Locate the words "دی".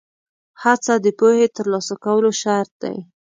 2.83-2.95